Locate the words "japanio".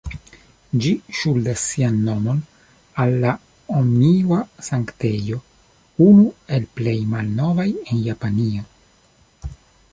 8.11-8.69